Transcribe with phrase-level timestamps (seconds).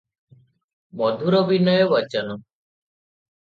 [1.03, 2.41] ମଧୁର ବିନୟ ବଚନ।